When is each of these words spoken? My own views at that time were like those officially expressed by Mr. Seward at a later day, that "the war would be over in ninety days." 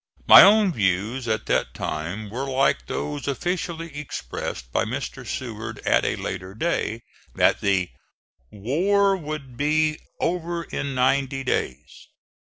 My 0.27 0.41
own 0.41 0.73
views 0.73 1.27
at 1.27 1.45
that 1.45 1.75
time 1.75 2.31
were 2.31 2.49
like 2.49 2.87
those 2.87 3.27
officially 3.27 3.95
expressed 3.95 4.71
by 4.71 4.83
Mr. 4.83 5.27
Seward 5.27 5.77
at 5.85 6.03
a 6.03 6.15
later 6.15 6.55
day, 6.55 7.03
that 7.35 7.61
"the 7.61 7.91
war 8.51 9.15
would 9.15 9.57
be 9.57 9.99
over 10.19 10.63
in 10.63 10.95
ninety 10.95 11.43
days." 11.43 12.07